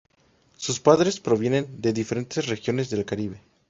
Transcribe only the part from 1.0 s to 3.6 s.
provienen de diferentes regiones del Caribe.